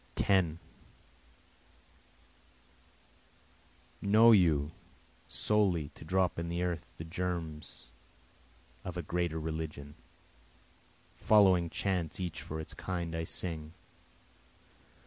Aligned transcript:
10 0.15 0.57
Know 4.01 4.31
you, 4.31 4.71
solely 5.27 5.89
to 5.89 6.03
drop 6.03 6.39
in 6.39 6.49
the 6.49 6.63
earth 6.63 6.95
the 6.97 7.03
germs 7.03 7.85
of 8.83 8.97
a 8.97 9.03
greater 9.03 9.39
religion, 9.39 9.93
The 11.19 11.23
following 11.25 11.69
chants 11.69 12.19
each 12.19 12.41
for 12.41 12.59
its 12.59 12.73
kind 12.73 13.13
I 13.15 13.25
sing. 13.25 13.73